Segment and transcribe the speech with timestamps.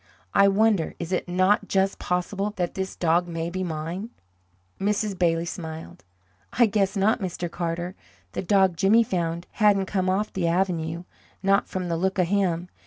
[0.33, 4.09] I wonder is it not just possible that this dog may be mine?"
[4.79, 5.15] Mrs.
[5.15, 6.03] Bailey smiled.
[6.53, 7.51] "I guess not, Mr.
[7.51, 7.93] Carter.
[8.31, 11.03] The dog Jimmy found hadn't come off the avenue
[11.43, 12.67] not from the look of him.